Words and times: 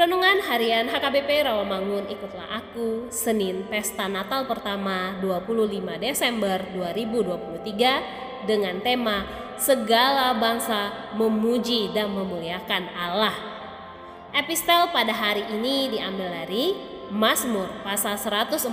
Renungan 0.00 0.40
Harian 0.40 0.88
HKBP 0.88 1.44
Rawamangun 1.44 2.08
Ikutlah 2.08 2.48
Aku 2.56 3.12
Senin 3.12 3.68
Pesta 3.68 4.08
Natal 4.08 4.48
Pertama 4.48 5.20
25 5.20 5.76
Desember 6.00 6.56
2023 6.72 8.48
dengan 8.48 8.80
tema 8.80 9.28
Segala 9.60 10.32
Bangsa 10.40 11.12
Memuji 11.20 11.92
dan 11.92 12.16
Memuliakan 12.16 12.88
Allah. 12.96 13.36
Epistel 14.32 14.88
pada 14.88 15.12
hari 15.12 15.44
ini 15.52 15.92
diambil 15.92 16.32
dari 16.32 16.80
Mazmur 17.12 17.68
pasal 17.84 18.16
148 18.16 18.72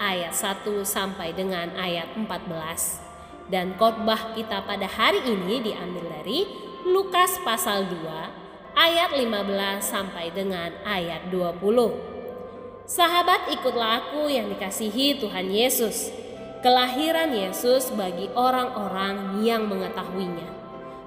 ayat 0.00 0.32
1 0.32 0.88
sampai 0.88 1.36
dengan 1.36 1.68
ayat 1.76 2.16
14 2.16 3.52
dan 3.52 3.76
khotbah 3.76 4.32
kita 4.32 4.64
pada 4.64 4.88
hari 4.88 5.20
ini 5.28 5.60
diambil 5.60 6.08
dari 6.16 6.48
Lukas 6.88 7.36
pasal 7.44 7.84
2 7.92 8.45
ayat 8.76 9.16
15 9.16 9.80
sampai 9.80 10.28
dengan 10.36 10.68
ayat 10.84 11.32
20. 11.32 11.64
Sahabat 12.84 13.48
ikutlah 13.48 14.04
aku 14.04 14.28
yang 14.28 14.52
dikasihi 14.52 15.16
Tuhan 15.16 15.48
Yesus. 15.48 16.12
Kelahiran 16.60 17.32
Yesus 17.32 17.88
bagi 17.96 18.28
orang-orang 18.36 19.40
yang 19.40 19.64
mengetahuinya. 19.64 20.52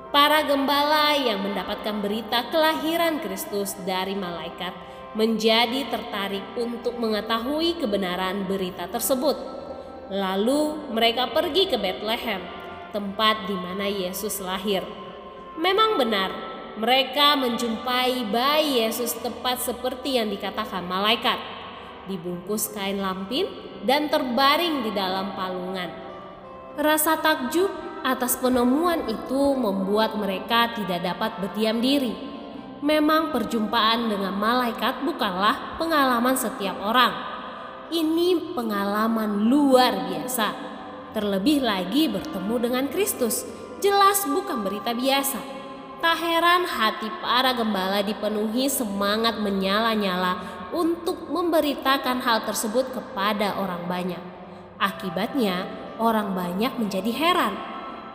Para 0.09 0.41
gembala 0.41 1.13
yang 1.13 1.46
mendapatkan 1.46 2.02
berita 2.02 2.50
kelahiran 2.50 3.22
Kristus 3.22 3.78
dari 3.86 4.18
malaikat 4.18 4.74
menjadi 5.13 5.86
tertarik 5.94 6.57
untuk 6.57 6.97
mengetahui 6.97 7.78
kebenaran 7.78 8.50
berita 8.50 8.90
tersebut. 8.90 9.38
Lalu 10.09 10.90
mereka 10.90 11.30
pergi 11.30 11.69
ke 11.69 11.78
Bethlehem, 11.78 12.41
tempat 12.90 13.46
di 13.46 13.53
mana 13.53 13.86
Yesus 13.86 14.41
lahir. 14.41 14.81
Memang 15.62 16.01
benar, 16.01 16.49
mereka 16.78 17.34
menjumpai 17.40 18.30
bayi 18.30 18.85
Yesus 18.85 19.18
tepat 19.18 19.63
seperti 19.63 20.22
yang 20.22 20.30
dikatakan 20.30 20.85
malaikat, 20.85 21.40
dibungkus 22.06 22.69
kain 22.69 23.02
lampin 23.02 23.50
dan 23.88 24.12
terbaring 24.12 24.85
di 24.85 24.91
dalam 24.94 25.34
palungan. 25.34 25.90
Rasa 26.80 27.18
takjub 27.19 27.72
atas 28.06 28.40
penemuan 28.40 29.09
itu 29.09 29.57
membuat 29.57 30.16
mereka 30.16 30.72
tidak 30.78 31.03
dapat 31.03 31.31
berdiam 31.41 31.81
diri. 31.84 32.16
Memang 32.80 33.36
perjumpaan 33.36 34.07
dengan 34.07 34.40
malaikat 34.40 35.03
bukanlah 35.03 35.75
pengalaman 35.75 36.40
setiap 36.40 36.80
orang. 36.80 37.12
Ini 37.91 38.56
pengalaman 38.56 39.51
luar 39.51 40.07
biasa. 40.07 40.47
Terlebih 41.12 41.59
lagi 41.59 42.07
bertemu 42.07 42.56
dengan 42.56 42.86
Kristus, 42.88 43.44
jelas 43.84 44.24
bukan 44.30 44.63
berita 44.63 44.96
biasa 44.96 45.59
Tak 46.00 46.16
heran 46.16 46.64
hati 46.64 47.12
para 47.20 47.52
gembala 47.52 48.00
dipenuhi 48.00 48.72
semangat 48.72 49.36
menyala-nyala 49.44 50.40
untuk 50.72 51.28
memberitakan 51.28 52.24
hal 52.24 52.48
tersebut 52.48 52.96
kepada 52.96 53.60
orang 53.60 53.84
banyak. 53.84 54.24
Akibatnya, 54.80 55.68
orang 56.00 56.32
banyak 56.32 56.72
menjadi 56.80 57.12
heran. 57.12 57.52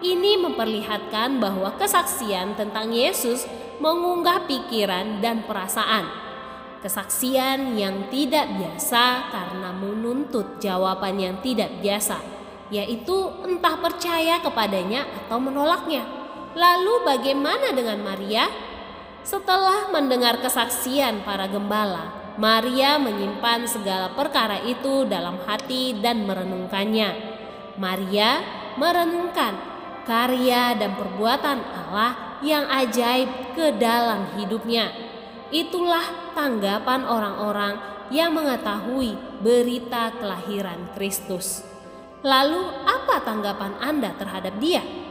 Ini 0.00 0.40
memperlihatkan 0.40 1.36
bahwa 1.44 1.76
kesaksian 1.76 2.56
tentang 2.56 2.88
Yesus 2.88 3.44
mengunggah 3.76 4.48
pikiran 4.48 5.20
dan 5.20 5.44
perasaan. 5.44 6.08
Kesaksian 6.80 7.76
yang 7.76 8.08
tidak 8.08 8.48
biasa 8.64 9.28
karena 9.28 9.76
menuntut 9.76 10.56
jawaban 10.56 11.20
yang 11.20 11.36
tidak 11.44 11.68
biasa, 11.84 12.16
yaitu 12.72 13.28
entah 13.44 13.76
percaya 13.76 14.40
kepadanya 14.40 15.04
atau 15.04 15.36
menolaknya. 15.36 16.23
Lalu 16.54 16.94
bagaimana 17.02 17.74
dengan 17.74 17.98
Maria? 18.06 18.46
Setelah 19.26 19.90
mendengar 19.90 20.38
kesaksian 20.38 21.26
para 21.26 21.50
gembala, 21.50 22.34
Maria 22.38 22.94
menyimpan 22.98 23.66
segala 23.66 24.14
perkara 24.14 24.62
itu 24.62 25.02
dalam 25.06 25.42
hati 25.42 25.98
dan 25.98 26.22
merenungkannya. 26.22 27.10
Maria 27.74 28.38
merenungkan 28.78 29.54
karya 30.06 30.78
dan 30.78 30.94
perbuatan 30.94 31.58
Allah 31.62 32.38
yang 32.44 32.66
ajaib 32.70 33.56
ke 33.58 33.74
dalam 33.74 34.38
hidupnya. 34.38 34.92
Itulah 35.50 36.34
tanggapan 36.38 37.06
orang-orang 37.06 37.74
yang 38.12 38.30
mengetahui 38.36 39.16
berita 39.40 40.12
kelahiran 40.20 40.92
Kristus. 40.94 41.64
Lalu, 42.24 42.62
apa 42.84 43.20
tanggapan 43.24 43.72
Anda 43.80 44.12
terhadap 44.16 44.56
Dia? 44.60 45.03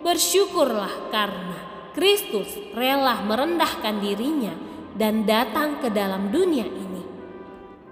Bersyukurlah 0.00 1.12
karena 1.12 1.60
Kristus 1.92 2.56
rela 2.72 3.20
merendahkan 3.20 4.00
dirinya 4.00 4.56
dan 4.96 5.28
datang 5.28 5.76
ke 5.84 5.92
dalam 5.92 6.32
dunia 6.32 6.64
ini. 6.64 7.04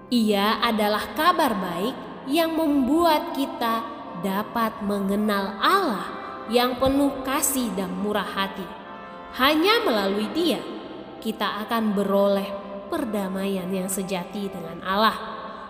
Ia 0.09 0.57
adalah 0.57 1.13
kabar 1.13 1.53
baik 1.53 2.25
yang 2.25 2.57
membuat 2.57 3.37
kita 3.37 3.85
dapat 4.25 4.81
mengenal 4.81 5.61
Allah 5.61 6.05
yang 6.49 6.81
penuh 6.81 7.21
kasih 7.21 7.69
dan 7.77 7.93
murah 7.93 8.25
hati. 8.25 8.65
Hanya 9.37 9.85
melalui 9.85 10.33
Dia, 10.33 10.57
kita 11.21 11.61
akan 11.61 11.93
beroleh 11.93 12.49
perdamaian 12.89 13.69
yang 13.69 13.85
sejati 13.85 14.49
dengan 14.49 14.81
Allah. 14.81 15.13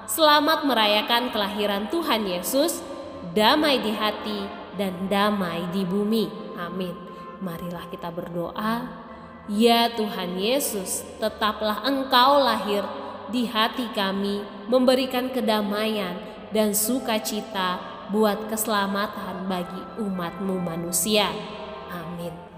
Selamat 0.08 0.64
merayakan 0.64 1.36
kelahiran 1.36 1.92
Tuhan 1.92 2.24
Yesus, 2.24 2.80
damai 3.36 3.84
di 3.84 3.92
hati 3.92 4.59
dan 4.80 5.12
damai 5.12 5.68
di 5.76 5.84
bumi. 5.84 6.56
Amin. 6.56 6.96
Marilah 7.44 7.92
kita 7.92 8.08
berdoa. 8.08 8.88
Ya 9.52 9.92
Tuhan 9.92 10.40
Yesus, 10.40 11.04
tetaplah 11.20 11.84
Engkau 11.84 12.40
lahir 12.40 12.86
di 13.34 13.44
hati 13.50 13.92
kami, 13.92 14.46
memberikan 14.72 15.28
kedamaian 15.34 16.16
dan 16.56 16.72
sukacita 16.72 17.82
buat 18.14 18.50
keselamatan 18.50 19.50
bagi 19.50 19.82
umatmu 20.02 20.56
manusia. 20.58 21.30
Amin. 21.90 22.49